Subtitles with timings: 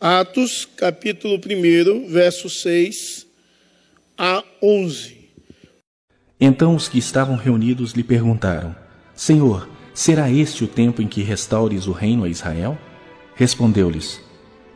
[0.00, 3.26] Atos, capítulo 1, verso 6
[4.16, 5.16] a 11.
[6.40, 8.76] Então os que estavam reunidos lhe perguntaram:
[9.12, 12.78] Senhor, será este o tempo em que restaures o reino a Israel?
[13.34, 14.20] Respondeu-lhes: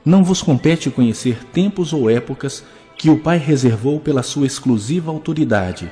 [0.04, 2.64] Não vos compete conhecer tempos ou épocas
[2.98, 5.88] que o Pai reservou pela sua exclusiva autoridade,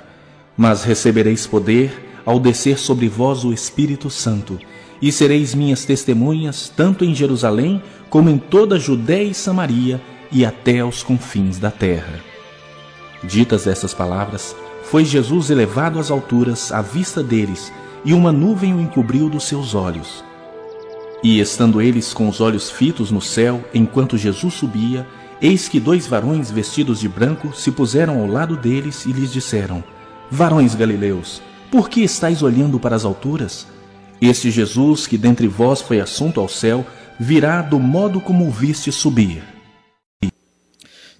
[0.56, 1.92] mas recebereis poder
[2.26, 4.58] ao descer sobre vós o Espírito Santo,
[5.00, 10.44] e sereis minhas testemunhas tanto em Jerusalém como em toda a Judéia e Samaria e
[10.44, 12.20] até aos confins da terra.
[13.22, 17.72] Ditas essas palavras, foi Jesus elevado às alturas à vista deles,
[18.04, 20.24] e uma nuvem o encobriu dos seus olhos.
[21.22, 25.06] E estando eles com os olhos fitos no céu, enquanto Jesus subia,
[25.40, 29.84] eis que dois varões vestidos de branco se puseram ao lado deles e lhes disseram:
[30.30, 33.66] Varões galileus, por que estáis olhando para as alturas?
[34.20, 36.86] Este Jesus, que dentre vós foi assunto ao céu,
[37.22, 39.42] virá do modo como o viste subir.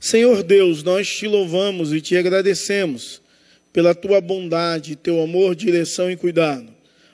[0.01, 3.21] Senhor Deus, nós te louvamos e te agradecemos
[3.71, 6.67] pela tua bondade, teu amor, direção e cuidado.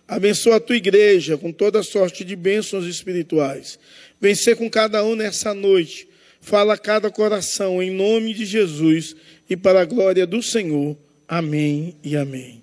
[0.06, 3.76] Abençoa a tua igreja com toda sorte de bênçãos espirituais.
[4.20, 6.06] Vencer com cada um nessa noite.
[6.40, 9.16] Fala a cada coração em nome de Jesus
[9.50, 10.96] e para a glória do Senhor.
[11.26, 12.62] Amém e amém.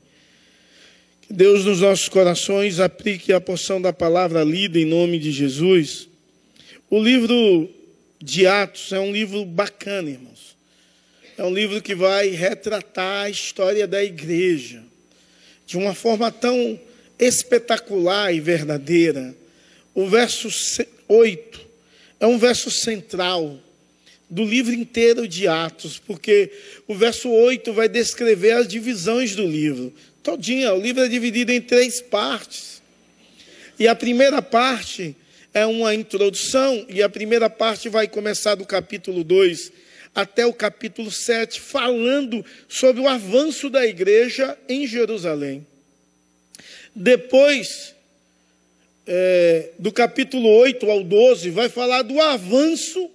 [1.24, 6.13] Que Deus nos nossos corações aplique a porção da palavra lida em nome de Jesus.
[6.96, 7.68] O livro
[8.22, 10.56] de Atos é um livro bacana, irmãos.
[11.36, 14.84] É um livro que vai retratar a história da igreja
[15.66, 16.80] de uma forma tão
[17.18, 19.36] espetacular e verdadeira.
[19.96, 20.50] O verso
[21.08, 21.62] 8
[22.20, 23.60] é um verso central
[24.30, 26.52] do livro inteiro de Atos, porque
[26.88, 29.92] o verso 8 vai descrever as divisões do livro.
[30.22, 32.84] Todinha, o livro é dividido em três partes.
[33.80, 35.16] E a primeira parte
[35.54, 39.72] é uma introdução, e a primeira parte vai começar do capítulo 2
[40.16, 45.66] até o capítulo 7, falando sobre o avanço da igreja em Jerusalém.
[46.96, 47.96] Depois,
[49.08, 53.10] é, do capítulo 8 ao 12, vai falar do avanço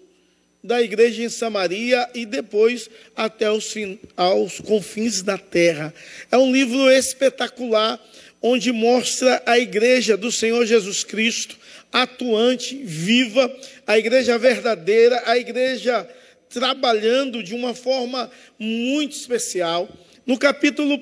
[0.63, 3.73] da igreja em Samaria e depois até os,
[4.17, 5.95] aos confins da terra.
[6.31, 8.01] É um livro espetacular,
[8.43, 11.57] onde mostra a igreja do Senhor Jesus Cristo
[11.93, 13.55] atuante, viva,
[13.87, 16.09] a igreja verdadeira, a igreja
[16.49, 19.89] trabalhando de uma forma muito especial.
[20.27, 21.01] No capítulo 1,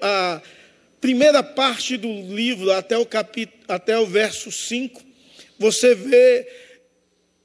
[0.00, 0.42] a
[1.00, 5.02] primeira parte do livro, até o, capítulo, até o verso 5,
[5.58, 6.48] você vê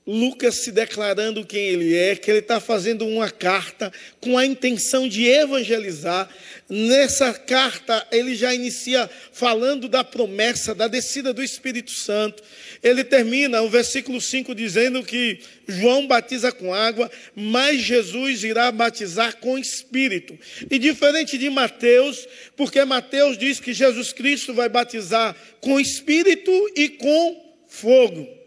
[0.08, 5.08] Lucas se declarando quem ele é, que ele está fazendo uma carta com a intenção
[5.08, 6.30] de evangelizar.
[6.70, 12.44] Nessa carta, ele já inicia falando da promessa, da descida do Espírito Santo.
[12.84, 19.38] Ele termina o versículo 5 dizendo que João batiza com água, mas Jesus irá batizar
[19.38, 20.38] com Espírito.
[20.70, 26.90] E diferente de Mateus, porque Mateus diz que Jesus Cristo vai batizar com Espírito e
[26.90, 28.45] com fogo.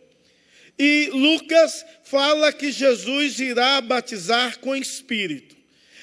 [0.79, 5.57] E Lucas fala que Jesus irá batizar com Espírito.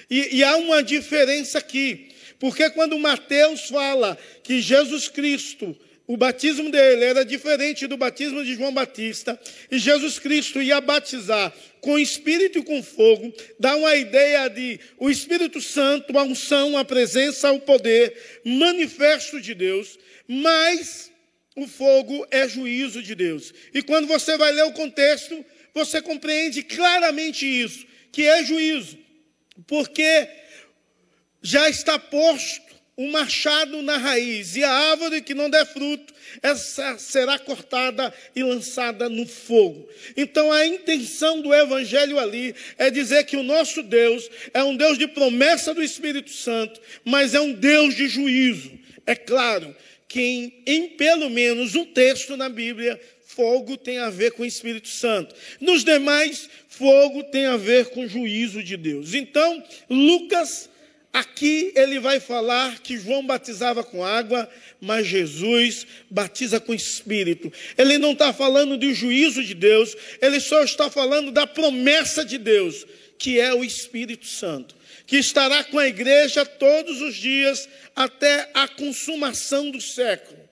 [0.10, 2.10] E, e, há uma diferença aqui,
[2.40, 5.76] porque quando Mateus fala que Jesus Cristo,
[6.06, 9.40] o batismo dele era diferente do batismo de João Batista,
[9.72, 15.10] e Jesus Cristo ia batizar com Espírito e com fogo, dá uma ideia de o
[15.10, 19.98] Espírito Santo, a unção, a presença, o poder manifesto de Deus,
[20.28, 21.12] mas
[21.56, 23.54] o fogo é juízo de Deus.
[23.74, 25.44] E quando você vai ler o contexto,
[25.74, 28.98] você compreende claramente isso, que é juízo,
[29.68, 30.28] porque
[31.42, 32.66] já está posto
[32.98, 38.42] um machado na raiz, e a árvore que não der fruto, essa será cortada e
[38.42, 39.88] lançada no fogo.
[40.16, 44.98] Então a intenção do evangelho ali é dizer que o nosso Deus é um Deus
[44.98, 48.72] de promessa do Espírito Santo, mas é um Deus de juízo.
[49.06, 49.76] É claro
[50.16, 54.46] que em, em pelo menos um texto na Bíblia, fogo tem a ver com o
[54.46, 55.36] Espírito Santo.
[55.60, 59.14] Nos demais, fogo tem a ver com o juízo de Deus.
[59.14, 60.70] Então, Lucas,
[61.20, 67.52] aqui ele vai falar que João batizava com água, mas Jesus batiza com Espírito.
[67.78, 72.38] Ele não está falando do juízo de Deus, ele só está falando da promessa de
[72.38, 72.86] Deus,
[73.18, 74.76] que é o Espírito Santo
[75.08, 80.45] que estará com a igreja todos os dias até a consumação do século.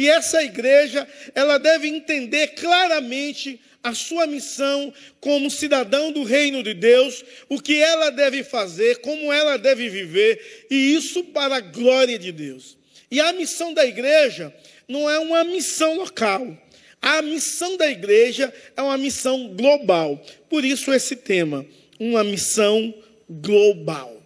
[0.00, 6.72] E essa igreja, ela deve entender claramente a sua missão como cidadão do reino de
[6.72, 12.18] Deus, o que ela deve fazer, como ela deve viver, e isso para a glória
[12.18, 12.78] de Deus.
[13.10, 14.50] E a missão da igreja
[14.88, 16.56] não é uma missão local.
[17.02, 20.24] A missão da igreja é uma missão global.
[20.48, 21.66] Por isso esse tema,
[21.98, 22.94] uma missão
[23.28, 24.22] global.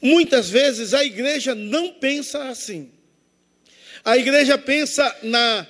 [0.00, 2.92] Muitas vezes a igreja não pensa assim.
[4.08, 5.66] A igreja pensa na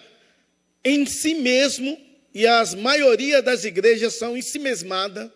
[0.84, 2.00] em si mesmo,
[2.32, 5.34] e a maioria das igrejas são em si mesmada.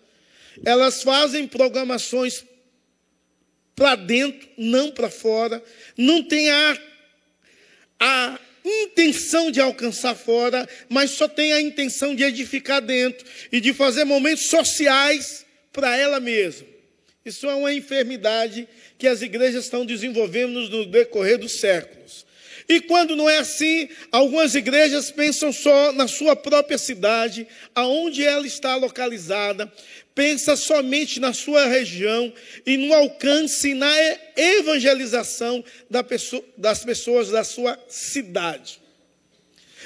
[0.65, 2.45] Elas fazem programações
[3.75, 5.61] para dentro, não para fora.
[5.97, 6.79] Não tem a,
[7.99, 13.75] a intenção de alcançar fora, mas só tem a intenção de edificar dentro e de
[13.75, 16.69] fazer momentos sociais para ela mesma.
[17.25, 22.31] Isso é uma enfermidade que as igrejas estão desenvolvendo no decorrer dos séculos.
[22.69, 28.47] E quando não é assim, algumas igrejas pensam só na sua própria cidade, aonde ela
[28.47, 29.73] está localizada,
[30.15, 32.33] pensa somente na sua região
[32.67, 33.93] e no alcance e na
[34.37, 35.65] evangelização
[36.57, 38.81] das pessoas da sua cidade.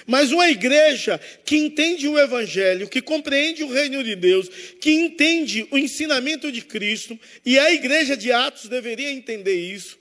[0.06, 4.48] Mas uma igreja que entende o Evangelho, que compreende o reino de Deus,
[4.80, 9.98] que entende o ensinamento de Cristo, e a igreja de Atos deveria entender isso,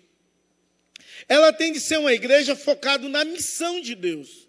[1.28, 4.46] ela tem de ser uma igreja focada na missão de Deus.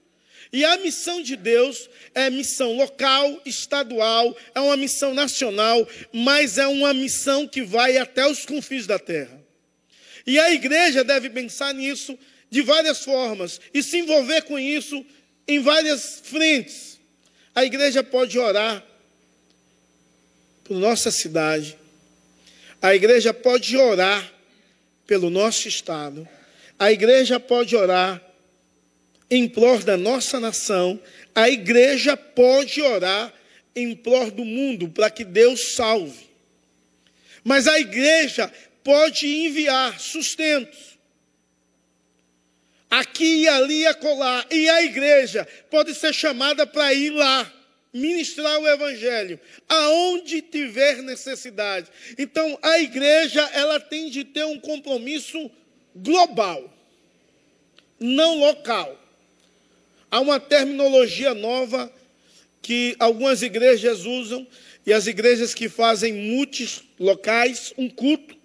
[0.52, 6.66] E a missão de Deus é missão local, estadual, é uma missão nacional, mas é
[6.66, 9.40] uma missão que vai até os confins da terra.
[10.26, 12.18] E a igreja deve pensar nisso
[12.50, 15.04] de várias formas e se envolver com isso
[15.46, 16.98] em várias frentes.
[17.54, 18.84] A igreja pode orar
[20.64, 21.78] por nossa cidade,
[22.82, 24.32] a igreja pode orar
[25.06, 26.28] pelo nosso estado,
[26.78, 28.22] a igreja pode orar
[29.30, 31.00] em prol da nossa nação,
[31.34, 33.32] a igreja pode orar
[33.74, 36.26] em prol do mundo para que Deus salve.
[37.42, 38.52] Mas a igreja
[38.82, 40.96] pode enviar sustentos.
[42.88, 44.46] Aqui e ali e acolá.
[44.50, 47.52] E a igreja pode ser chamada para ir lá
[47.92, 51.90] ministrar o evangelho aonde tiver necessidade.
[52.18, 55.50] Então, a igreja, ela tem de ter um compromisso
[55.96, 56.72] global,
[57.98, 59.00] não local.
[60.10, 61.92] Há uma terminologia nova
[62.62, 64.46] que algumas igrejas usam,
[64.84, 68.36] e as igrejas que fazem multis locais, um culto,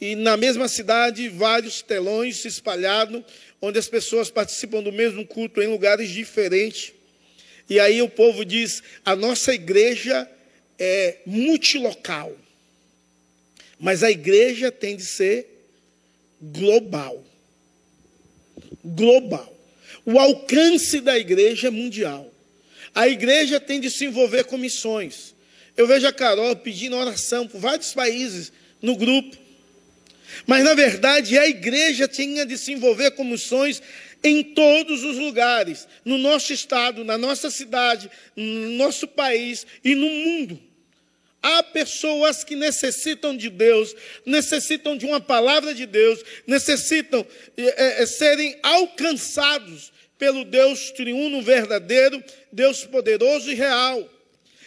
[0.00, 3.22] e na mesma cidade vários telões espalhados,
[3.60, 6.92] onde as pessoas participam do mesmo culto em lugares diferentes.
[7.68, 10.28] E aí o povo diz: a nossa igreja
[10.78, 12.36] é multilocal.
[13.78, 15.51] Mas a igreja tem de ser
[16.42, 17.24] global.
[18.84, 19.56] Global.
[20.04, 22.32] O alcance da igreja é mundial.
[22.94, 25.34] A igreja tem de se envolver com missões.
[25.76, 28.52] Eu vejo a Carol pedindo oração por vários países
[28.82, 29.36] no grupo.
[30.46, 33.80] Mas, na verdade, a igreja tinha de se envolver com missões
[34.24, 40.08] em todos os lugares, no nosso estado, na nossa cidade, no nosso país e no
[40.08, 40.60] mundo.
[41.42, 48.06] Há pessoas que necessitam de Deus, necessitam de uma palavra de Deus, necessitam é, é,
[48.06, 52.22] serem alcançados pelo Deus triuno verdadeiro,
[52.52, 54.08] Deus poderoso e real.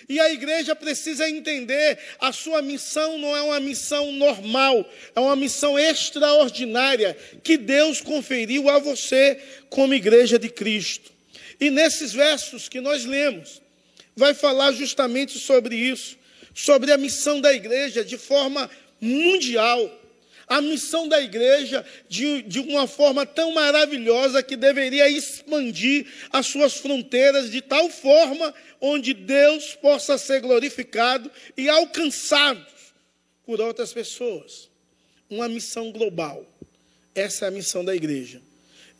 [0.09, 4.85] E a igreja precisa entender: a sua missão não é uma missão normal,
[5.15, 11.09] é uma missão extraordinária que Deus conferiu a você como igreja de Cristo.
[11.57, 13.61] E nesses versos que nós lemos,
[14.13, 16.24] vai falar justamente sobre isso
[16.55, 18.71] sobre a missão da igreja de forma
[19.01, 20.01] mundial.
[20.47, 26.75] A missão da igreja de, de uma forma tão maravilhosa que deveria expandir as suas
[26.75, 32.65] fronteiras de tal forma onde Deus possa ser glorificado e alcançado
[33.45, 34.69] por outras pessoas.
[35.29, 36.45] Uma missão global.
[37.13, 38.39] Essa é a missão da igreja.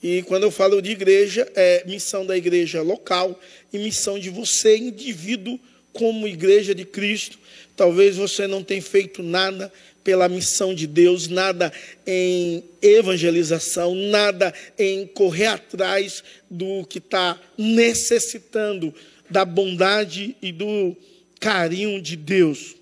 [0.02, 3.40] E quando eu falo de igreja, é missão da igreja local
[3.72, 5.60] e missão de você, indivíduo,
[5.94, 7.40] como igreja de Cristo,
[7.76, 9.72] talvez você não tenha feito nada
[10.04, 11.74] pela missão de Deus, nada
[12.06, 18.94] em evangelização, nada em correr atrás do que está necessitando
[19.30, 20.96] da bondade e do
[21.40, 22.76] carinho de Deus.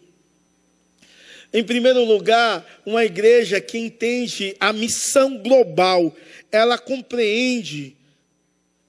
[1.53, 6.13] Em primeiro lugar, uma igreja que entende a missão global,
[6.51, 7.95] ela compreende,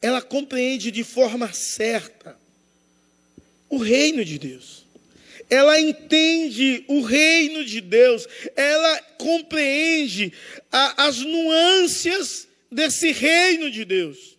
[0.00, 2.36] ela compreende de forma certa
[3.68, 4.83] o reino de Deus.
[5.54, 10.32] Ela entende o reino de Deus, ela compreende
[10.72, 14.36] a, as nuances desse reino de Deus.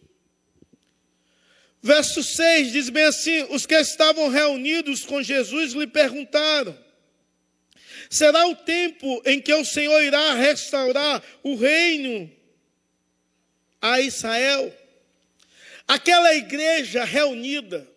[1.82, 6.78] Verso 6 diz bem assim: os que estavam reunidos com Jesus lhe perguntaram:
[8.10, 12.30] será o tempo em que o Senhor irá restaurar o reino
[13.82, 14.76] a Israel?
[15.88, 17.90] Aquela igreja reunida,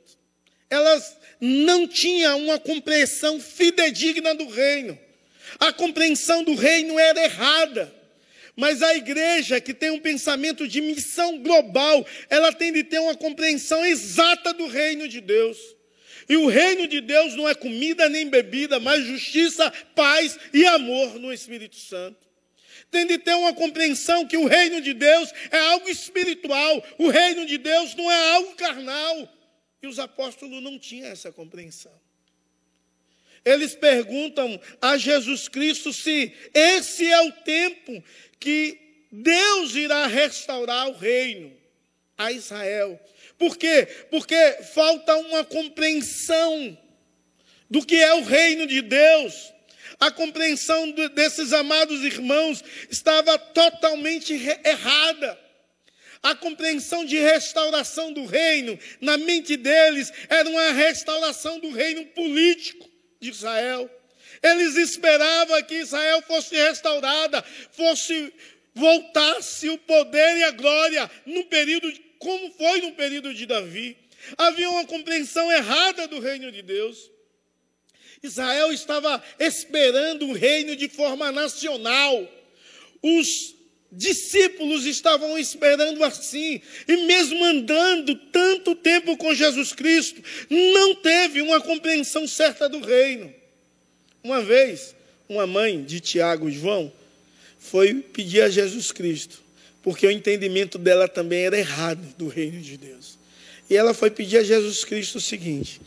[0.71, 4.99] elas não tinha uma compreensão fidedigna do reino.
[5.59, 7.95] A compreensão do reino era errada.
[8.57, 13.15] Mas a igreja que tem um pensamento de missão global, ela tem de ter uma
[13.15, 15.57] compreensão exata do reino de Deus.
[16.29, 21.21] E o reino de Deus não é comida nem bebida, mas justiça, paz e amor
[21.21, 22.19] no Espírito Santo.
[22.91, 27.47] Tem de ter uma compreensão que o reino de Deus é algo espiritual, o reino
[27.47, 29.38] de Deus não é algo carnal.
[29.83, 31.93] E os apóstolos não tinham essa compreensão.
[33.45, 38.03] Eles perguntam a Jesus Cristo se esse é o tempo
[38.39, 41.57] que Deus irá restaurar o reino
[42.17, 43.01] a Israel.
[43.39, 43.87] Por quê?
[44.11, 44.37] Porque
[44.75, 46.77] falta uma compreensão
[47.71, 49.53] do que é o reino de Deus.
[50.01, 54.33] A compreensão desses amados irmãos estava totalmente
[54.65, 55.39] errada.
[56.23, 62.89] A compreensão de restauração do reino na mente deles era uma restauração do reino político
[63.21, 63.91] de Israel.
[64.43, 68.33] Eles esperavam que Israel fosse restaurada, fosse
[68.75, 73.97] voltasse o poder e a glória no período como foi no período de Davi.
[74.37, 77.11] Havia uma compreensão errada do reino de Deus.
[78.23, 82.29] Israel estava esperando o reino de forma nacional.
[83.03, 83.55] Os
[83.91, 91.61] discípulos estavam esperando assim, e mesmo andando tanto tempo com Jesus Cristo, não teve uma
[91.61, 93.33] compreensão certa do reino.
[94.23, 94.95] Uma vez,
[95.29, 96.93] uma mãe de Tiago e João
[97.59, 99.43] foi pedir a Jesus Cristo,
[99.83, 103.19] porque o entendimento dela também era errado do reino de Deus.
[103.71, 105.81] E ela foi pedir a Jesus Cristo o seguinte: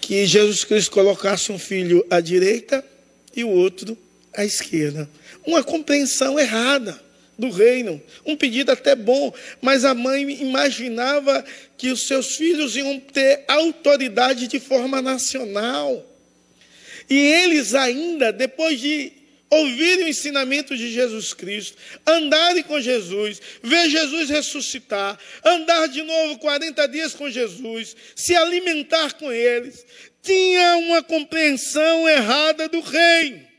[0.00, 2.84] que Jesus Cristo colocasse um filho à direita
[3.34, 3.96] e o outro
[4.34, 5.08] à esquerda.
[5.44, 7.00] Uma compreensão errada
[7.38, 11.44] do reino, um pedido até bom, mas a mãe imaginava
[11.76, 16.06] que os seus filhos iam ter autoridade de forma nacional.
[17.08, 19.12] E eles ainda, depois de
[19.50, 26.38] ouvirem o ensinamento de Jesus Cristo, andarem com Jesus, ver Jesus ressuscitar, andar de novo
[26.38, 29.84] 40 dias com Jesus, se alimentar com eles,
[30.22, 33.51] tinha uma compreensão errada do reino.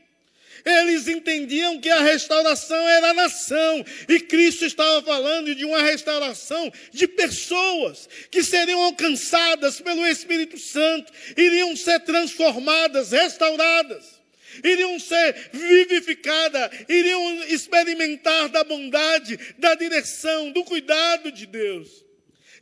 [0.64, 6.72] Eles entendiam que a restauração era a nação, e Cristo estava falando de uma restauração
[6.90, 14.22] de pessoas que seriam alcançadas pelo Espírito Santo, iriam ser transformadas, restauradas,
[14.62, 22.04] iriam ser vivificadas, iriam experimentar da bondade, da direção, do cuidado de Deus.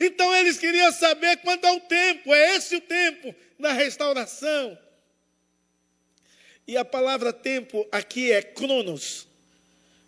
[0.00, 4.76] Então eles queriam saber quanto é o tempo, é esse o tempo da restauração.
[6.66, 9.26] E a palavra tempo aqui é cronos,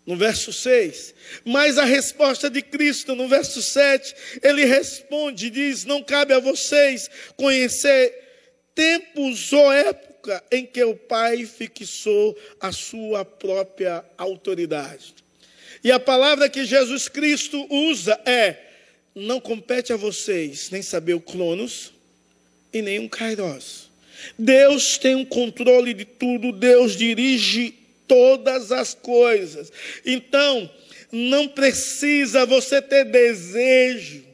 [0.06, 1.14] no verso 6.
[1.44, 7.10] Mas a resposta de Cristo, no verso 7, ele responde, diz: Não cabe a vocês
[7.36, 8.14] conhecer
[8.74, 15.14] tempos ou época em que o Pai fixou a sua própria autoridade.
[15.82, 18.56] E a palavra que Jesus Cristo usa é:
[19.14, 21.92] não compete a vocês nem saber o cronos
[22.72, 23.83] e nem um kairos
[24.38, 27.74] Deus tem um controle de tudo, Deus dirige
[28.06, 29.72] todas as coisas.
[30.04, 30.70] Então,
[31.10, 34.24] não precisa você ter desejo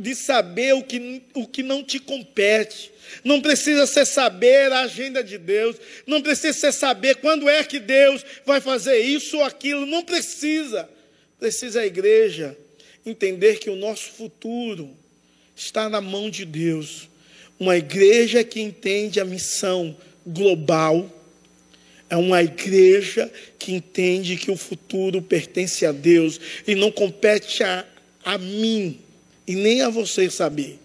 [0.00, 2.92] de saber o que, o que não te compete.
[3.22, 5.76] Não precisa ser saber a agenda de Deus.
[6.06, 9.86] Não precisa ser saber quando é que Deus vai fazer isso ou aquilo.
[9.86, 10.88] Não precisa.
[11.38, 12.56] Precisa a igreja
[13.04, 14.96] entender que o nosso futuro
[15.54, 17.08] está na mão de Deus.
[17.58, 19.96] Uma igreja que entende a missão
[20.26, 21.10] global.
[22.10, 27.84] É uma igreja que entende que o futuro pertence a Deus e não compete a,
[28.24, 28.98] a mim
[29.46, 30.78] e nem a você saber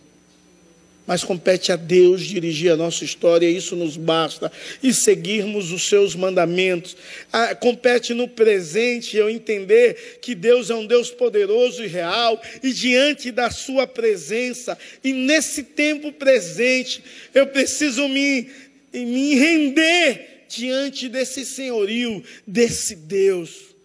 [1.09, 4.51] mas compete a Deus dirigir a nossa história, e isso nos basta,
[4.83, 6.95] e seguirmos os seus mandamentos.
[7.33, 12.71] Ah, compete no presente eu entender que Deus é um Deus poderoso e real, e
[12.71, 18.47] diante da Sua presença, e nesse tempo presente, eu preciso me,
[18.93, 23.75] me render diante desse senhorio, desse Deus.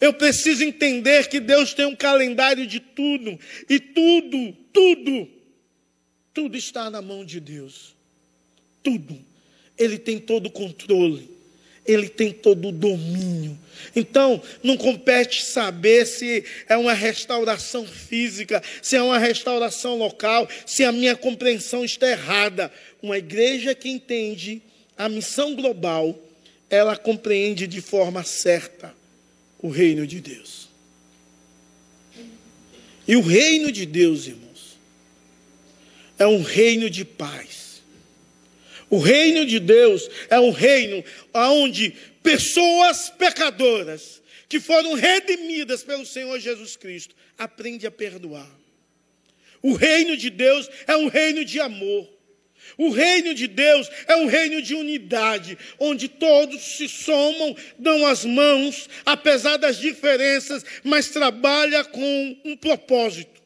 [0.00, 5.39] Eu preciso entender que Deus tem um calendário de tudo, e tudo, tudo
[6.32, 7.94] tudo está na mão de Deus.
[8.82, 9.18] Tudo.
[9.76, 11.28] Ele tem todo o controle.
[11.86, 13.58] Ele tem todo o domínio.
[13.96, 20.84] Então, não compete saber se é uma restauração física, se é uma restauração local, se
[20.84, 22.70] a minha compreensão está errada.
[23.02, 24.62] Uma igreja que entende
[24.96, 26.16] a missão global,
[26.68, 28.94] ela compreende de forma certa
[29.58, 30.68] o reino de Deus.
[33.08, 34.49] E o reino de Deus, irmãos,
[36.20, 37.82] é um reino de paz.
[38.90, 46.38] O reino de Deus é um reino onde pessoas pecadoras que foram redimidas pelo Senhor
[46.38, 48.50] Jesus Cristo aprendem a perdoar.
[49.62, 52.08] O reino de Deus é um reino de amor.
[52.76, 58.24] O reino de Deus é um reino de unidade, onde todos se somam, dão as
[58.24, 63.40] mãos, apesar das diferenças, mas trabalha com um propósito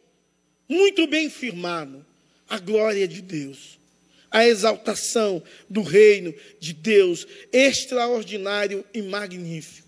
[0.68, 2.04] muito bem firmado:
[2.48, 3.78] a glória de Deus,
[4.30, 9.86] a exaltação do reino de Deus, extraordinário e magnífico.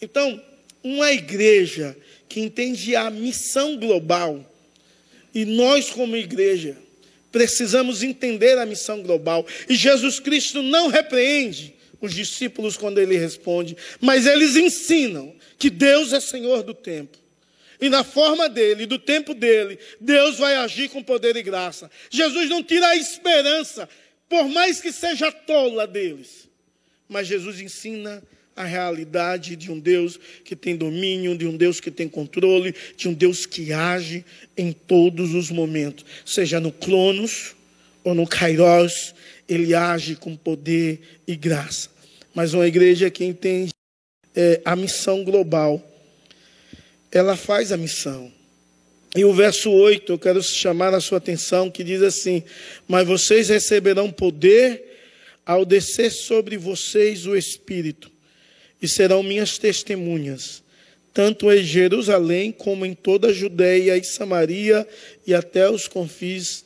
[0.00, 0.40] Então,
[0.82, 1.96] uma igreja
[2.28, 4.50] que entende a missão global,
[5.34, 6.76] e nós, como igreja,
[7.32, 9.44] precisamos entender a missão global.
[9.68, 16.12] E Jesus Cristo não repreende os discípulos quando ele responde, mas eles ensinam que Deus
[16.12, 17.18] é Senhor do tempo.
[17.84, 21.90] E na forma dele, do tempo dele, Deus vai agir com poder e graça.
[22.08, 23.86] Jesus não tira a esperança,
[24.26, 26.48] por mais que seja tola deles.
[27.06, 28.22] Mas Jesus ensina
[28.56, 33.06] a realidade de um Deus que tem domínio, de um Deus que tem controle, de
[33.06, 34.24] um Deus que age
[34.56, 37.54] em todos os momentos, seja no Cronos
[38.02, 39.14] ou no Kairos,
[39.46, 41.90] ele age com poder e graça.
[42.34, 43.72] Mas uma igreja que entende
[44.34, 45.93] é, a missão global,
[47.14, 48.30] ela faz a missão.
[49.16, 52.42] E o verso 8, eu quero chamar a sua atenção, que diz assim:
[52.88, 54.82] Mas vocês receberão poder
[55.46, 58.10] ao descer sobre vocês o Espírito
[58.82, 60.62] e serão minhas testemunhas,
[61.12, 64.86] tanto em Jerusalém como em toda a Judéia e Samaria
[65.24, 66.64] e até os confins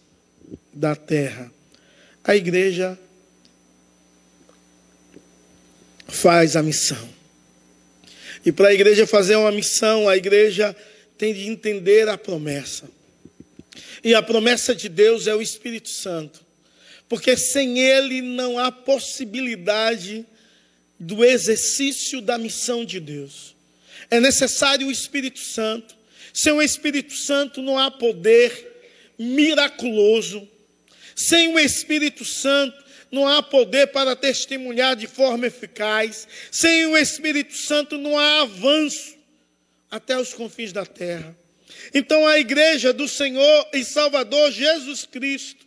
[0.73, 1.53] da terra.
[2.25, 2.99] A igreja
[6.07, 7.18] faz a missão.
[8.45, 10.75] E para a igreja fazer uma missão, a igreja
[11.17, 12.89] tem de entender a promessa.
[14.03, 16.41] E a promessa de Deus é o Espírito Santo.
[17.09, 20.39] Porque sem ele não há possibilidade de
[20.99, 23.55] do exercício da missão de Deus.
[24.11, 25.95] É necessário o Espírito Santo.
[26.33, 28.67] Sem o Espírito Santo não há poder
[29.19, 30.49] miraculoso.
[31.15, 32.77] Sem o Espírito Santo
[33.11, 36.29] não há poder para testemunhar de forma eficaz.
[36.51, 39.17] Sem o Espírito Santo não há avanço
[39.91, 41.37] até os confins da terra.
[41.95, 45.67] Então a igreja do Senhor e Salvador Jesus Cristo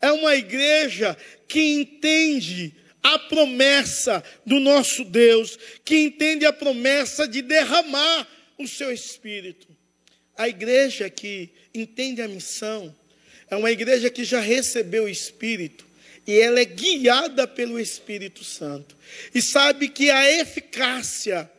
[0.00, 7.42] é uma igreja que entende a promessa do nosso Deus, que entende a promessa de
[7.42, 8.26] derramar
[8.58, 9.66] o seu espírito.
[10.36, 12.94] A igreja que entende a missão
[13.50, 15.87] é uma igreja que já recebeu o espírito
[16.28, 18.94] e ela é guiada pelo Espírito Santo.
[19.34, 21.50] E sabe que a eficácia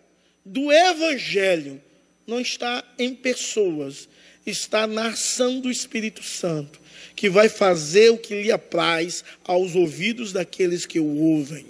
[0.46, 1.82] do evangelho
[2.28, 4.08] não está em pessoas,
[4.46, 6.80] está na ação do Espírito Santo
[7.16, 11.66] que vai fazer o que lhe apraz aos ouvidos daqueles que o ouvem.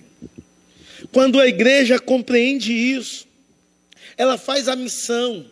[1.12, 3.28] Quando a igreja compreende isso,
[4.16, 5.50] ela faz a missão,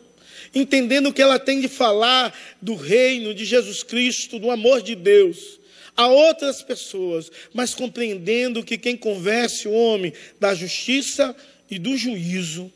[0.53, 2.31] entendendo que ela tem de falar
[2.61, 5.56] do reino de Jesus Cristo, do amor de Deus,
[5.97, 11.35] a outras pessoas, mas compreendendo que quem convence o homem da justiça
[11.69, 12.71] e do juízo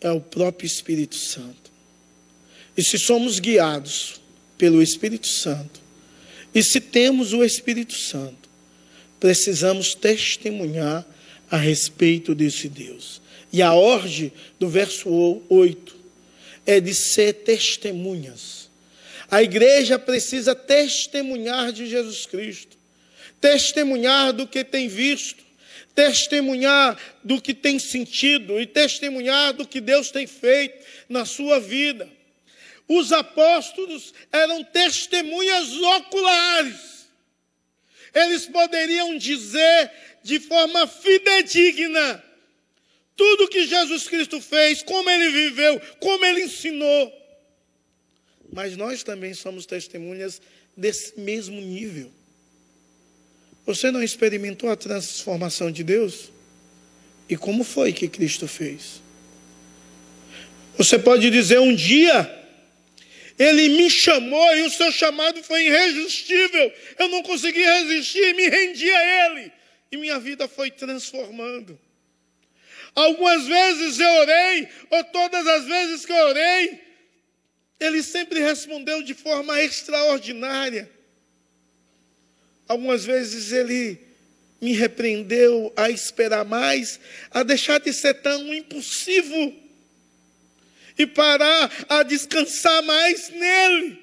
[0.00, 1.70] é o próprio Espírito Santo.
[2.74, 4.20] E se somos guiados
[4.56, 5.82] pelo Espírito Santo,
[6.54, 8.48] e se temos o Espírito Santo,
[9.20, 11.06] precisamos testemunhar
[11.50, 13.20] a respeito desse Deus.
[13.52, 15.96] E a ordem do verso 8
[16.64, 18.61] é de ser testemunhas.
[19.32, 22.76] A igreja precisa testemunhar de Jesus Cristo,
[23.40, 25.42] testemunhar do que tem visto,
[25.94, 32.06] testemunhar do que tem sentido e testemunhar do que Deus tem feito na sua vida.
[32.86, 37.06] Os apóstolos eram testemunhas oculares.
[38.14, 39.90] Eles poderiam dizer
[40.22, 42.22] de forma fidedigna
[43.16, 47.21] tudo que Jesus Cristo fez, como ele viveu, como ele ensinou.
[48.52, 50.40] Mas nós também somos testemunhas
[50.76, 52.12] desse mesmo nível.
[53.64, 56.30] Você não experimentou a transformação de Deus?
[57.28, 59.00] E como foi que Cristo fez?
[60.76, 62.42] Você pode dizer um dia
[63.38, 66.72] ele me chamou e o seu chamado foi irresistível.
[66.98, 69.52] Eu não consegui resistir, me rendi a Ele.
[69.90, 71.78] E minha vida foi transformando.
[72.94, 76.80] Algumas vezes eu orei, ou todas as vezes que eu orei,
[77.82, 80.90] Ele sempre respondeu de forma extraordinária.
[82.68, 83.98] Algumas vezes Ele
[84.60, 89.60] me repreendeu a esperar mais, a deixar de ser tão impulsivo
[90.96, 94.00] e parar a descansar mais nele.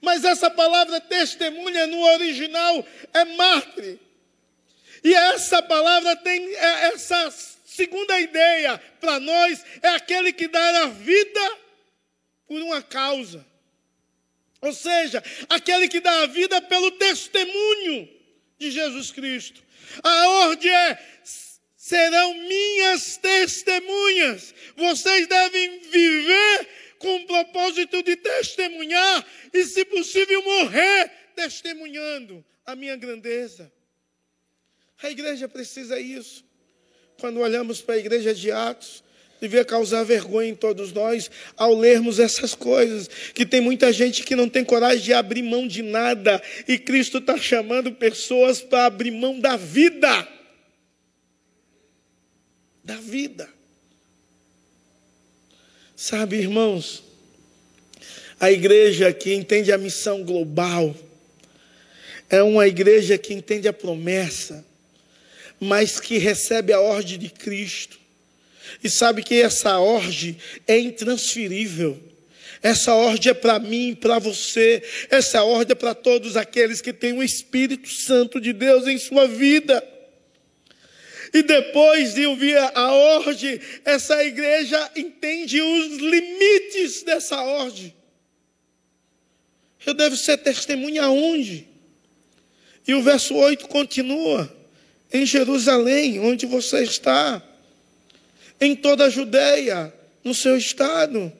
[0.00, 3.98] Mas essa palavra testemunha no original é mártir.
[5.04, 7.30] E essa palavra tem é, essa
[7.66, 11.59] segunda ideia para nós é aquele que dá a vida
[12.50, 13.46] por uma causa.
[14.60, 18.08] Ou seja, aquele que dá a vida pelo testemunho
[18.58, 19.62] de Jesus Cristo.
[20.02, 20.98] A ordem é:
[21.76, 24.52] serão minhas testemunhas.
[24.74, 32.96] Vocês devem viver com o propósito de testemunhar e, se possível, morrer testemunhando a minha
[32.96, 33.72] grandeza.
[35.00, 36.44] A igreja precisa isso.
[37.20, 39.04] Quando olhamos para a igreja de Atos,
[39.40, 43.08] devia causar vergonha em todos nós ao lermos essas coisas.
[43.32, 47.18] Que tem muita gente que não tem coragem de abrir mão de nada, e Cristo
[47.18, 50.28] está chamando pessoas para abrir mão da vida.
[52.84, 53.48] Da vida.
[55.96, 57.02] Sabe, irmãos,
[58.38, 60.94] a igreja que entende a missão global
[62.28, 64.64] é uma igreja que entende a promessa,
[65.58, 67.99] mas que recebe a ordem de Cristo
[68.82, 72.00] e sabe que essa ordem é intransferível.
[72.62, 74.82] Essa ordem é para mim, para você.
[75.10, 79.26] Essa ordem é para todos aqueles que têm o Espírito Santo de Deus em sua
[79.26, 79.82] vida.
[81.32, 87.94] E depois de ouvir a ordem, essa igreja entende os limites dessa ordem.
[89.86, 91.66] Eu devo ser testemunha aonde?
[92.86, 94.54] E o verso 8 continua:
[95.12, 97.42] em Jerusalém, onde você está
[98.60, 99.92] em toda a Judéia,
[100.22, 101.32] no seu estado,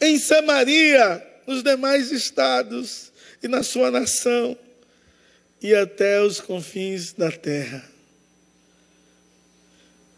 [0.00, 4.56] em Samaria, nos demais estados e na sua nação,
[5.62, 7.88] e até os confins da terra.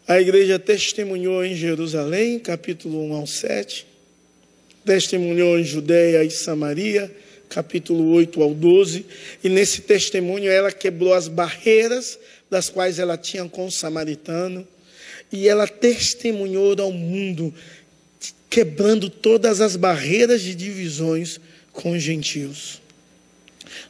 [0.07, 3.85] A igreja testemunhou em Jerusalém, capítulo 1 ao 7,
[4.85, 7.13] testemunhou em Judéia e Samaria,
[7.49, 9.05] capítulo 8 ao 12,
[9.43, 12.17] e nesse testemunho ela quebrou as barreiras
[12.49, 14.67] das quais ela tinha com o samaritano
[15.31, 17.53] e ela testemunhou ao mundo,
[18.49, 21.39] quebrando todas as barreiras de divisões
[21.71, 22.81] com os gentios.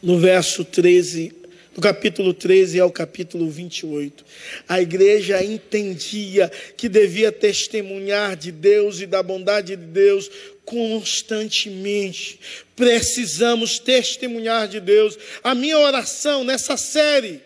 [0.02, 1.34] No verso 13,
[1.74, 4.26] do capítulo 13 ao capítulo 28,
[4.68, 10.30] a igreja entendia que devia testemunhar de Deus e da bondade de Deus
[10.66, 12.40] constantemente.
[12.76, 15.18] Precisamos testemunhar de Deus.
[15.44, 17.42] A minha oração nessa série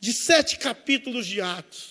[0.00, 1.89] de sete capítulos de Atos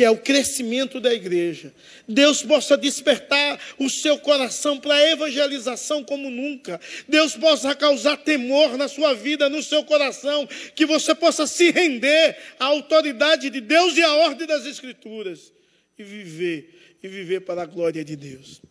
[0.00, 1.74] que é o crescimento da igreja.
[2.08, 6.80] Deus possa despertar o seu coração para a evangelização como nunca.
[7.06, 12.34] Deus possa causar temor na sua vida, no seu coração, que você possa se render
[12.58, 15.52] à autoridade de Deus e à ordem das Escrituras
[15.98, 18.62] e viver, e viver para a glória de Deus.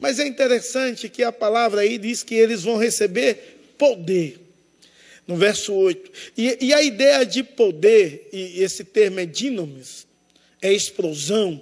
[0.00, 4.40] Mas é interessante que a palavra aí diz que eles vão receber poder.
[5.28, 6.10] No verso 8.
[6.36, 10.10] E, e a ideia de poder, e esse termo é dinamis,
[10.62, 11.60] é explosão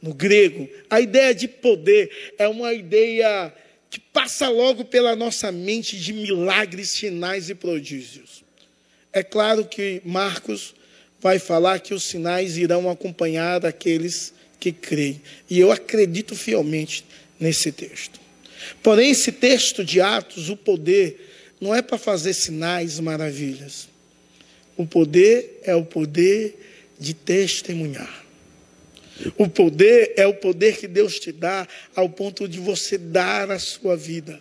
[0.00, 0.68] no grego.
[0.88, 3.52] A ideia de poder é uma ideia
[3.90, 8.44] que passa logo pela nossa mente de milagres, sinais e prodígios.
[9.12, 10.74] É claro que Marcos
[11.20, 15.20] vai falar que os sinais irão acompanhar aqueles que creem.
[15.48, 17.04] E eu acredito fielmente
[17.40, 18.20] nesse texto.
[18.82, 23.88] Porém, esse texto de Atos, o poder, não é para fazer sinais, maravilhas.
[24.76, 26.56] O poder é o poder
[27.00, 28.27] de testemunhar.
[29.36, 33.58] O poder é o poder que Deus te dá ao ponto de você dar a
[33.58, 34.40] sua vida,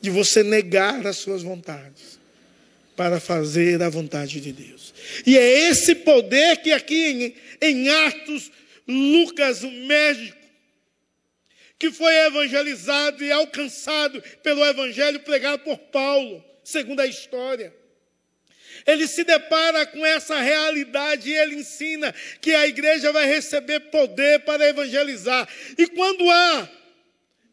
[0.00, 2.18] de você negar as suas vontades
[2.96, 4.94] para fazer a vontade de Deus.
[5.26, 8.50] E é esse poder que aqui em, em Atos,
[8.86, 10.38] Lucas, o médico,
[11.78, 17.72] que foi evangelizado e alcançado pelo evangelho pregado por Paulo, segundo a história
[18.86, 24.40] ele se depara com essa realidade e ele ensina que a igreja vai receber poder
[24.40, 25.48] para evangelizar.
[25.76, 26.68] E quando há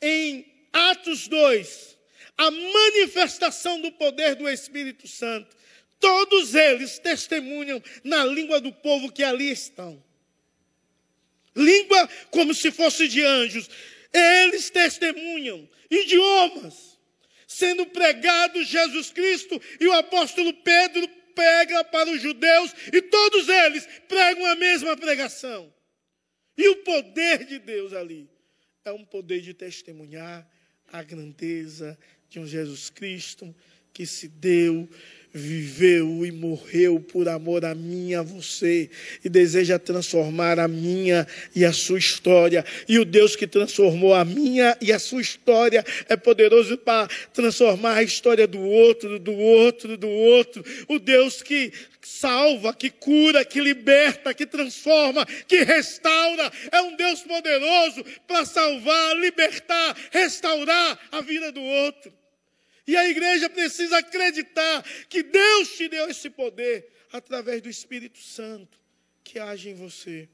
[0.01, 1.97] em Atos 2
[2.37, 5.55] a manifestação do poder do Espírito Santo,
[5.99, 10.03] todos eles testemunham na língua do povo que ali estão.
[11.55, 13.69] Língua como se fosse de anjos.
[14.11, 16.94] Eles testemunham idiomas
[17.55, 23.87] sendo pregado Jesus Cristo e o apóstolo Pedro pega para os judeus e todos eles
[24.09, 25.73] pregam a mesma pregação.
[26.57, 28.29] E o poder de Deus ali
[28.83, 30.45] é um poder de testemunhar
[30.91, 31.97] a grandeza
[32.29, 33.55] de um Jesus Cristo
[33.93, 34.89] que se deu,
[35.35, 38.89] viveu e morreu por amor a mim e a você,
[39.23, 42.63] e deseja transformar a minha e a sua história.
[42.87, 47.95] E o Deus que transformou a minha e a sua história é poderoso para transformar
[47.95, 50.63] a história do outro, do outro, do outro.
[50.87, 57.21] O Deus que salva, que cura, que liberta, que transforma, que restaura, é um Deus
[57.21, 62.13] poderoso para salvar, libertar, restaurar a vida do outro.
[62.87, 68.77] E a igreja precisa acreditar que Deus te deu esse poder através do Espírito Santo
[69.23, 70.29] que age em você.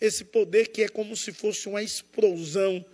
[0.00, 2.84] Esse poder que é como se fosse uma explosão.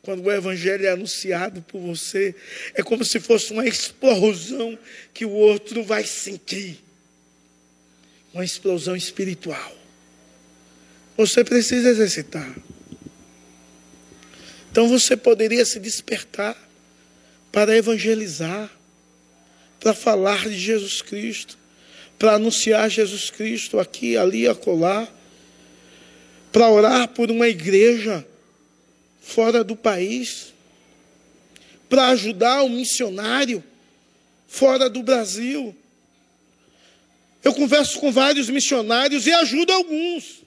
[0.00, 2.34] Quando o Evangelho é anunciado por você,
[2.74, 4.78] é como se fosse uma explosão
[5.12, 6.82] que o outro vai sentir.
[8.32, 9.76] Uma explosão espiritual.
[11.16, 12.56] Você precisa exercitar.
[14.70, 16.56] Então você poderia se despertar
[17.52, 18.70] para evangelizar,
[19.78, 21.58] para falar de Jesus Cristo,
[22.18, 25.06] para anunciar Jesus Cristo aqui, ali, acolá,
[26.50, 28.26] para orar por uma igreja
[29.20, 30.54] fora do país,
[31.88, 33.62] para ajudar um missionário
[34.48, 35.76] fora do Brasil.
[37.44, 40.42] Eu converso com vários missionários e ajudo alguns.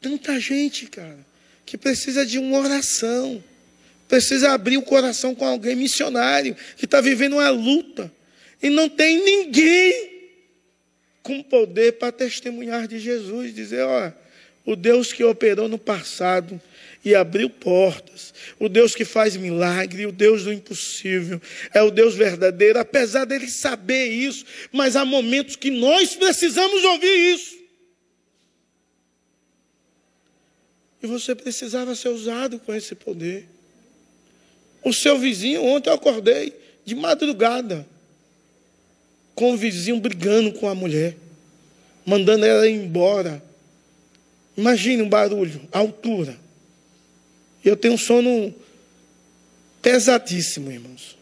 [0.00, 1.24] Tanta gente, cara,
[1.66, 3.44] que precisa de uma oração
[4.10, 8.12] precisa abrir o coração com alguém missionário que está vivendo uma luta
[8.60, 10.10] e não tem ninguém
[11.22, 14.10] com poder para testemunhar de Jesus, dizer, ó,
[14.66, 16.60] o Deus que operou no passado
[17.04, 21.40] e abriu portas, o Deus que faz milagre, o Deus do impossível,
[21.72, 27.34] é o Deus verdadeiro, apesar dele saber isso, mas há momentos que nós precisamos ouvir
[27.34, 27.60] isso.
[31.00, 33.59] E você precisava ser usado com esse poder.
[34.82, 37.86] O seu vizinho, ontem eu acordei de madrugada
[39.34, 41.16] com o vizinho brigando com a mulher,
[42.04, 43.42] mandando ela ir embora.
[44.56, 46.36] Imagine um barulho, a altura.
[47.64, 48.54] Eu tenho um sono
[49.82, 51.16] pesadíssimo, irmãos.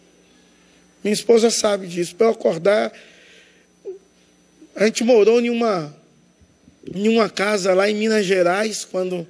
[1.03, 2.15] Minha esposa sabe disso.
[2.15, 2.93] Para eu acordar,
[4.75, 5.95] a gente morou em uma,
[6.95, 9.27] em uma casa lá em Minas Gerais, quando,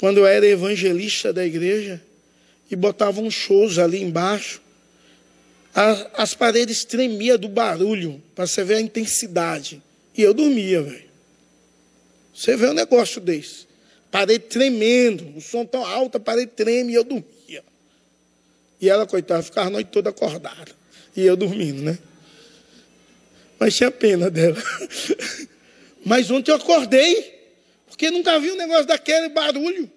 [0.00, 2.02] quando eu era evangelista da igreja
[2.70, 4.60] e botavam shows ali embaixo.
[6.14, 9.82] as paredes tremiam do barulho, para você ver a intensidade.
[10.16, 11.08] E eu dormia, velho.
[12.34, 13.66] Você vê um negócio desse.
[14.10, 17.64] Parede tremendo, o som tão alto, a parede treme e eu dormia.
[18.80, 20.72] E ela, coitada, ficava a noite toda acordada.
[21.16, 21.98] E eu dormindo, né?
[23.58, 24.56] Mas tinha pena dela.
[26.04, 27.34] Mas ontem eu acordei,
[27.88, 29.90] porque nunca vi um negócio daquele barulho.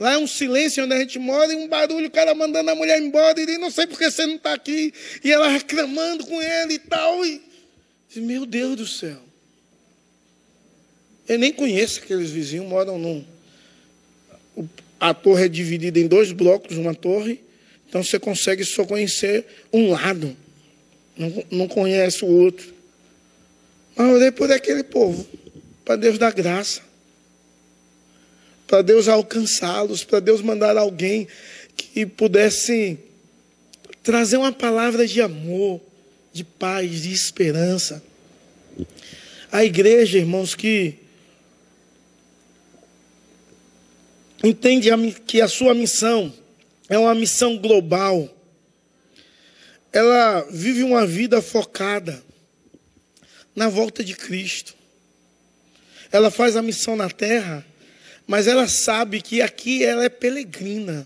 [0.00, 2.74] Lá é um silêncio onde a gente mora e um barulho, o cara mandando a
[2.74, 4.94] mulher embora e não sei porque você não está aqui.
[5.22, 7.24] E ela reclamando com ele e tal.
[7.26, 7.42] E...
[8.16, 9.18] Meu Deus do céu.
[11.28, 13.22] Eu nem conheço aqueles vizinhos, moram num.
[14.98, 17.38] A torre é dividida em dois blocos, uma torre.
[17.86, 20.34] Então você consegue só conhecer um lado.
[21.14, 22.72] Não, não conhece o outro.
[23.94, 25.28] Mas orei por aquele povo.
[25.84, 26.89] Para Deus dar graça
[28.70, 31.26] para Deus alcançá-los, para Deus mandar alguém
[31.76, 32.96] que pudesse
[34.00, 35.80] trazer uma palavra de amor,
[36.32, 38.00] de paz, de esperança.
[39.50, 40.94] A igreja, irmãos, que
[44.44, 44.88] entende
[45.26, 46.32] que a sua missão
[46.88, 48.32] é uma missão global.
[49.92, 52.22] Ela vive uma vida focada
[53.52, 54.76] na volta de Cristo.
[56.12, 57.66] Ela faz a missão na terra
[58.30, 61.04] mas ela sabe que aqui ela é peregrina,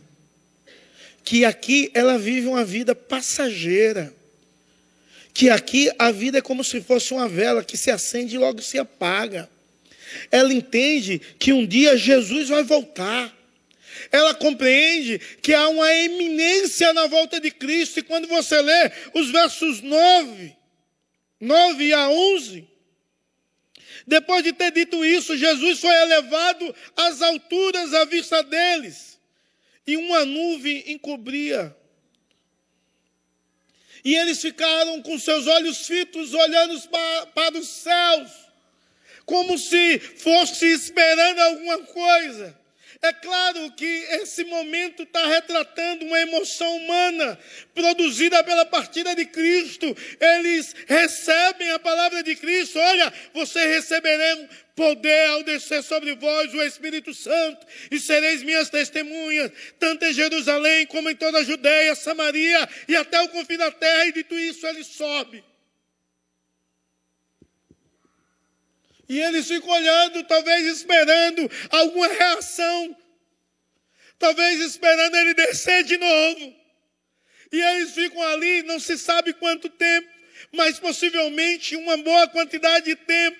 [1.24, 4.12] que aqui ela vive uma vida passageira,
[5.32, 8.60] que aqui a vida é como se fosse uma vela que se acende e logo
[8.60, 9.48] se apaga.
[10.30, 13.34] Ela entende que um dia Jesus vai voltar.
[14.12, 19.30] Ela compreende que há uma eminência na volta de Cristo, e quando você lê os
[19.30, 20.54] versos 9,
[21.40, 22.73] 9 a 11,
[24.06, 29.18] depois de ter dito isso, Jesus foi elevado às alturas à vista deles,
[29.86, 31.74] e uma nuvem encobria.
[34.04, 38.30] E eles ficaram com seus olhos fitos, olhando para, para os céus,
[39.24, 42.63] como se fosse esperando alguma coisa.
[43.04, 43.84] É claro que
[44.22, 47.38] esse momento está retratando uma emoção humana
[47.74, 49.94] produzida pela partida de Cristo.
[50.18, 52.78] Eles recebem a palavra de Cristo.
[52.78, 59.52] Olha, vocês receberão poder ao descer sobre vós o Espírito Santo, e sereis minhas testemunhas,
[59.78, 64.06] tanto em Jerusalém como em toda a Judéia, Samaria e até o confim da terra,
[64.06, 65.44] e dito isso, ele sobe.
[69.08, 72.96] E eles ficam olhando, talvez esperando alguma reação,
[74.18, 76.54] talvez esperando ele descer de novo.
[77.52, 80.08] E eles ficam ali, não se sabe quanto tempo,
[80.52, 83.38] mas possivelmente uma boa quantidade de tempo.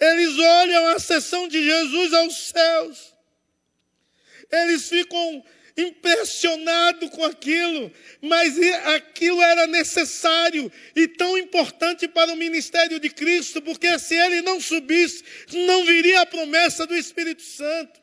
[0.00, 3.14] Eles olham a sessão de Jesus aos céus.
[4.50, 5.44] Eles ficam
[5.76, 8.56] impressionados com aquilo, mas
[8.94, 14.60] aquilo era necessário e tão importante para o ministério de Cristo, porque se ele não
[14.60, 18.00] subisse, não viria a promessa do Espírito Santo.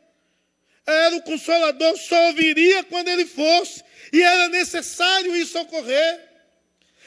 [0.85, 6.29] Era o consolador, só viria quando ele fosse, e era necessário isso ocorrer.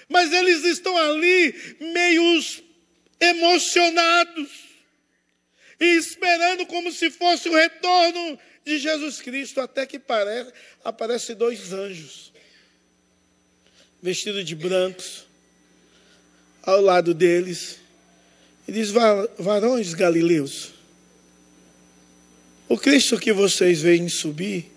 [0.09, 2.63] Mas eles estão ali meios
[3.21, 4.51] emocionados
[5.81, 11.73] e esperando como se fosse o retorno de Jesus Cristo, até que aparece, aparece dois
[11.73, 12.33] anjos,
[14.03, 15.27] vestidos de brancos,
[16.63, 17.79] ao lado deles,
[18.67, 18.91] e diz:
[19.39, 20.73] Varões galileus,
[22.69, 24.73] o Cristo que vocês veem subir,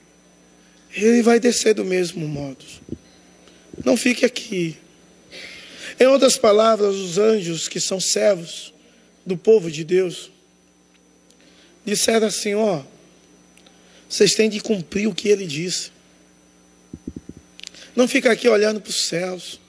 [0.93, 2.65] ele vai descer do mesmo modo.
[3.85, 4.77] Não fique aqui.
[5.99, 8.73] Em outras palavras, os anjos que são servos
[9.25, 10.29] do povo de Deus,
[11.85, 12.83] disseram assim: ó,
[14.09, 15.91] vocês têm de cumprir o que ele disse.
[17.95, 19.59] Não fica aqui olhando para os céus.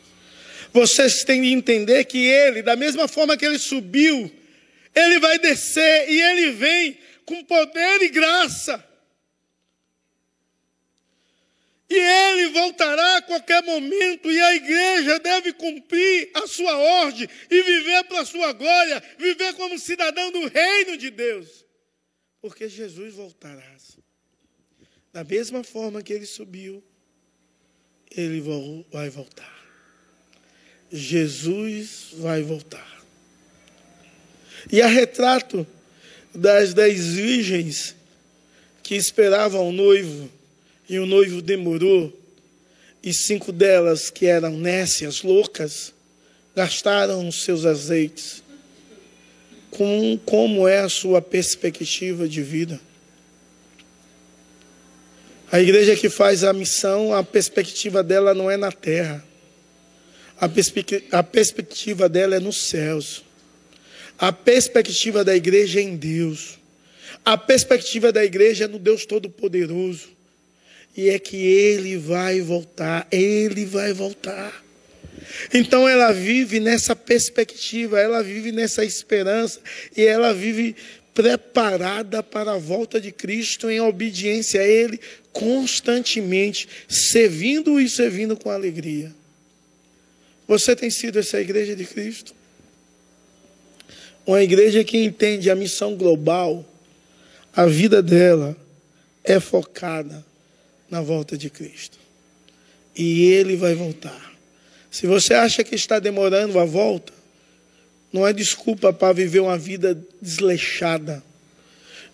[0.72, 4.31] Vocês têm de entender que ele, da mesma forma que ele subiu,
[4.94, 8.85] ele vai descer e ele vem com poder e graça.
[11.90, 17.62] E ele voltará a qualquer momento, e a igreja deve cumprir a sua ordem e
[17.62, 21.64] viver para a sua glória, viver como cidadão do reino de Deus.
[22.42, 23.79] Porque Jesus voltará.
[25.18, 26.81] Da mesma forma que ele subiu,
[28.09, 28.40] ele
[28.92, 29.52] vai voltar.
[30.92, 33.02] Jesus vai voltar.
[34.70, 35.66] E a retrato
[36.33, 37.96] das dez virgens
[38.81, 40.31] que esperavam o noivo,
[40.88, 42.16] e o noivo demorou,
[43.02, 45.92] e cinco delas, que eram nécias, loucas,
[46.54, 48.40] gastaram os seus azeites
[49.72, 52.81] com como é a sua perspectiva de vida.
[55.50, 59.24] A igreja que faz a missão, a perspectiva dela não é na terra.
[60.38, 63.24] A, perspe a perspectiva dela é nos céus.
[64.18, 66.58] A perspectiva da igreja é em Deus.
[67.24, 70.08] A perspectiva da igreja é no Deus Todo-Poderoso.
[70.94, 74.64] E é que Ele vai voltar, Ele vai voltar.
[75.52, 79.61] Então ela vive nessa perspectiva, ela vive nessa esperança
[79.96, 80.76] e ela vive
[81.14, 85.00] preparada para a volta de Cristo em obediência a Ele
[85.38, 89.14] constantemente, servindo e servindo com alegria.
[90.48, 92.35] Você tem sido essa igreja de Cristo?
[94.27, 96.68] Uma igreja que entende a missão global,
[97.55, 98.57] a vida dela
[99.22, 100.27] é focada
[100.90, 101.98] na volta de Cristo.
[102.96, 104.37] E Ele vai voltar.
[104.90, 107.12] Se você acha que está demorando a volta,
[108.12, 111.22] não é desculpa para viver uma vida desleixada.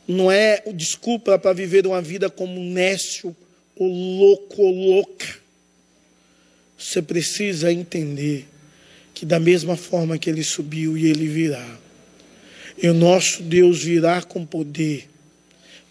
[0.06, 3.34] Não é desculpa para viver uma vida como nécio
[3.76, 5.26] ou louco ou louca.
[6.78, 8.46] Você precisa entender
[9.14, 11.78] que da mesma forma que ele subiu e ele virá,
[12.76, 15.08] e o nosso Deus virá com poder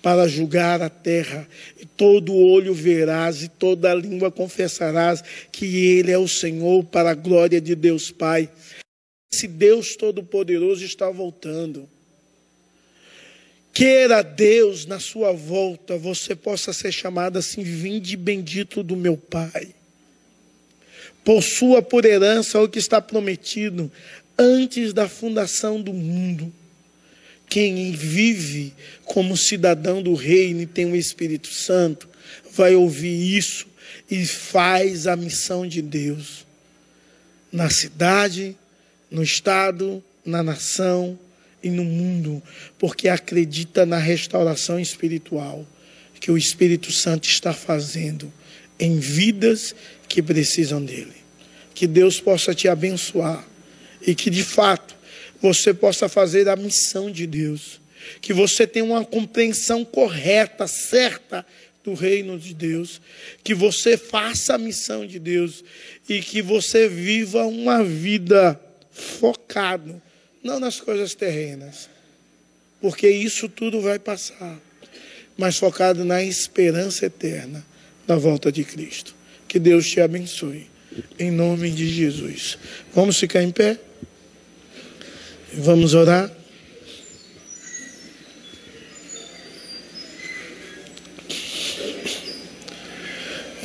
[0.04, 1.47] para julgar a terra,
[1.80, 7.15] e todo olho verás e toda língua confessarás que Ele é o Senhor, para a
[7.15, 8.49] glória de Deus Pai.
[9.34, 11.88] Esse Deus Todo-Poderoso está voltando.
[13.74, 19.74] Queira Deus, na sua volta, você possa ser chamado assim: vinde bendito do meu Pai.
[21.26, 23.92] Possua por herança o que está prometido
[24.38, 26.54] antes da fundação do mundo
[27.54, 28.74] quem vive
[29.06, 32.10] como cidadão do reino e tem o Espírito Santo,
[32.52, 33.68] vai ouvir isso
[34.10, 36.48] e faz a missão de Deus
[37.52, 38.58] na cidade,
[39.12, 41.19] no estado, na nação
[41.64, 42.44] e no mundo,
[42.78, 45.66] porque acredita na restauração espiritual
[46.20, 48.32] que o Espírito Santo está fazendo
[48.80, 49.76] em vidas
[50.08, 51.14] que precisam dele.
[51.74, 53.46] Que Deus possa te abençoar
[54.06, 54.96] e que de fato
[55.42, 57.82] você possa fazer a missão de Deus.
[58.22, 61.46] que você tenha uma compreensão correta, certa
[61.84, 63.02] do reino de Deus,
[63.44, 65.64] que você faça a missão de Deus
[66.08, 68.60] e que você viva uma vida
[68.92, 70.02] focado,
[70.44, 71.89] não nas coisas terrenas,
[72.81, 74.60] porque isso tudo vai passar,
[75.37, 77.65] mas focado na esperança eterna
[78.06, 79.15] da volta de Cristo.
[79.48, 80.67] Que Deus te abençoe,
[81.17, 82.58] em nome de Jesus.
[82.94, 83.79] Vamos ficar em pé?
[85.54, 86.29] Vamos orar?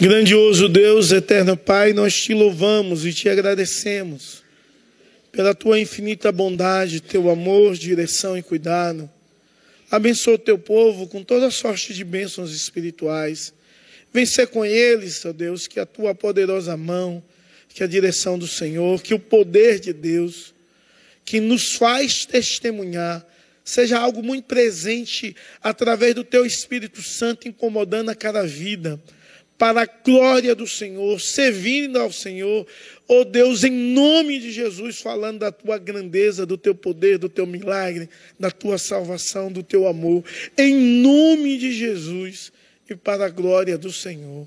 [0.01, 4.48] Grandioso Deus, eterno Pai, nós te louvamos e te agradecemos
[5.39, 9.09] pela tua infinita bondade, teu amor, direção e cuidado.
[9.89, 13.55] Abençoa o teu povo com toda sorte de bênçãos espirituais.
[14.13, 17.23] Vem ser com eles, ó Deus, que a tua poderosa mão,
[17.69, 20.53] que a direção do Senhor, que o poder de Deus,
[21.25, 23.25] que nos faz testemunhar,
[23.65, 29.01] seja algo muito presente através do teu Espírito Santo incomodando a cada vida
[29.59, 32.65] para a glória do Senhor, servindo ao Senhor,
[33.09, 37.45] oh Deus, em nome de Jesus, falando da tua grandeza, do teu poder, do teu
[37.45, 40.25] milagre, da tua salvação, do teu amor,
[40.57, 42.53] em nome de Jesus
[42.89, 44.47] e para a glória do Senhor.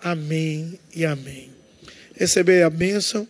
[0.00, 1.50] Amém e amém.
[2.14, 3.26] Recebei a bênção,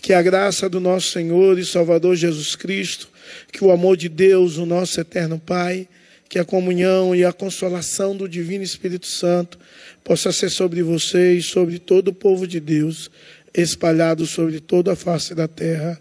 [0.00, 3.08] que a graça do nosso Senhor e Salvador Jesus Cristo,
[3.52, 5.86] que o amor de Deus, o nosso eterno Pai,
[6.32, 9.58] que a comunhão e a consolação do Divino Espírito Santo
[10.02, 13.10] possa ser sobre você e sobre todo o povo de Deus,
[13.52, 16.00] espalhado sobre toda a face da terra,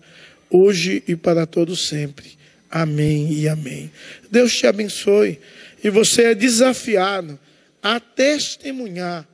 [0.50, 2.38] hoje e para todo sempre.
[2.70, 3.92] Amém e amém.
[4.32, 5.38] Deus te abençoe
[5.84, 7.38] e você é desafiado
[7.84, 9.28] a testemunhar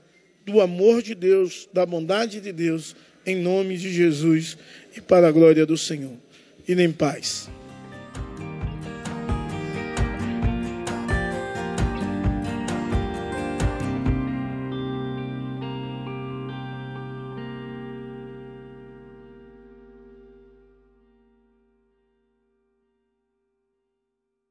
[0.48, 4.58] do amor de Deus, da bondade de Deus, em nome de Jesus
[4.96, 6.18] e para a glória do Senhor.
[6.68, 7.48] E em paz.